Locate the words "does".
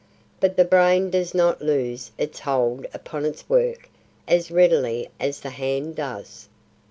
1.11-1.35, 5.95-6.49